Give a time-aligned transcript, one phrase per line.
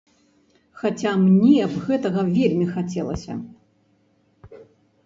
[0.83, 3.39] Хаця мне б гэтага вельмі хацелася.